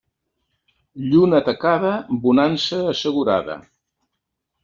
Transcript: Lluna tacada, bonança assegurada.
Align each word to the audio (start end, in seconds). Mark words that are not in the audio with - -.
Lluna 1.09 1.41
tacada, 1.49 1.91
bonança 2.25 2.81
assegurada. 2.93 3.59